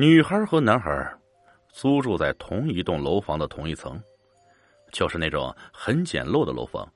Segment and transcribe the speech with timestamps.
[0.00, 1.12] 女孩和男孩
[1.72, 4.00] 租住在同一栋楼房的同一层，
[4.92, 6.88] 就是那种很简陋的楼房，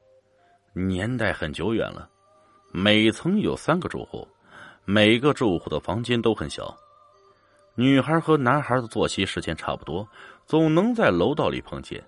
[0.72, 2.08] 年代很久远了。
[2.70, 4.24] 每层有三个住户，
[4.84, 6.72] 每个住户的房间都很小。
[7.74, 10.08] 女孩和男孩的作息时间差不多，
[10.46, 12.00] 总能在楼道里碰见，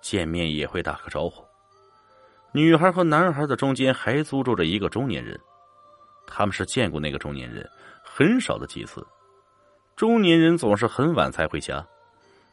[0.00, 1.44] 见面也会打个招呼。
[2.50, 5.38] 女孩和男孩的中间还租住着一个中年人，
[6.26, 7.64] 他们是见过那个中年人
[8.02, 9.06] 很少的几次。
[10.00, 11.86] 中年人总是很晚才回家，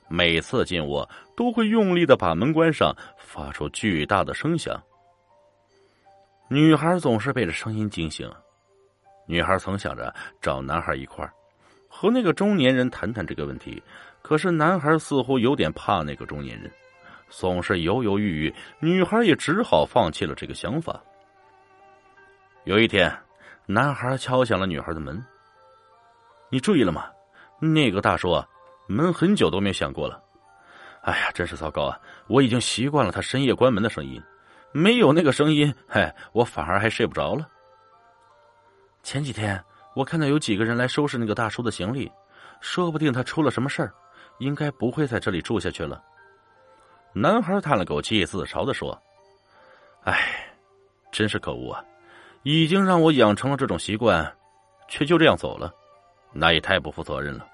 [0.09, 4.77] 每次进屋都会用力的把门关上，发出巨大的声响。
[6.49, 8.29] 女孩总是被这声音惊醒，
[9.27, 11.31] 女孩曾想着找男孩一块儿。
[11.87, 13.81] 和那个中年人谈谈这个问题，
[14.21, 16.69] 可是男孩似乎有点怕那个中年人，
[17.29, 18.53] 总是犹犹豫豫。
[18.81, 21.01] 女孩也只好放弃了这个想法。
[22.65, 23.09] 有一天，
[23.65, 25.25] 男孩敲响了女孩的门。
[26.49, 27.09] 你注意了吗？
[27.59, 28.47] 那个大叔啊，
[28.87, 30.21] 门很久都没响过了。
[31.01, 31.99] 哎呀，真是糟糕啊！
[32.27, 34.21] 我已经习惯了他深夜关门的声音，
[34.71, 37.47] 没有那个声音，嗨，我反而还睡不着了。
[39.03, 39.63] 前几天。
[39.93, 42.11] 我看到有几个人来收拾那个大叔的行李，
[42.61, 43.91] 说不定他出了什么事儿，
[44.37, 46.03] 应该不会在这里住下去了。
[47.13, 48.95] 男孩叹了口气，自嘲的说
[50.05, 50.53] ：“哎，
[51.11, 51.83] 真是可恶啊！
[52.43, 54.31] 已经让我养成了这种习惯，
[54.87, 55.73] 却就这样走了，
[56.33, 57.47] 那也太不负责任了。”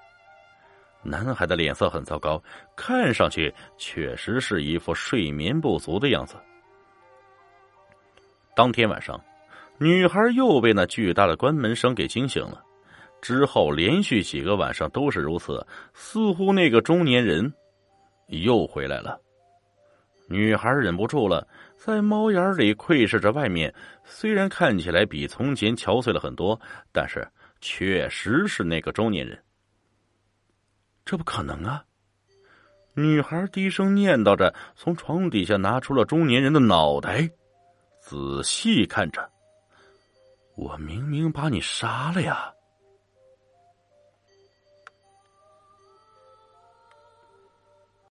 [1.04, 2.42] 男孩的脸色很糟糕，
[2.76, 6.36] 看上去确实是一副睡眠不足的样子。
[8.56, 9.20] 当天晚上。
[9.80, 12.64] 女孩又被那巨大的关门声给惊醒了，
[13.20, 17.52] 之后连续几个晚上都是如此，似乎那个中年人
[18.28, 19.20] 又回来了。
[20.30, 23.74] 女孩忍不住了，在猫眼里窥视着外面，
[24.06, 26.58] 虽然看起来比从前憔悴了很多，
[26.94, 27.28] 但是
[27.64, 29.42] 确实是那个中年人。
[31.06, 31.86] 这不可能啊！
[32.94, 37.30] 女孩低声念叨着，从床底下拿出了中年人的脑袋，
[38.02, 39.32] 仔细看着。
[40.56, 42.54] 我明明把你杀了呀！